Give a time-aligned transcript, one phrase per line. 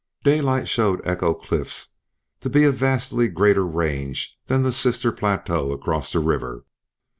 [0.23, 1.89] Daylight showed Echo Cliffs
[2.39, 6.65] to be of vastly greater range than the sister plateau across the river.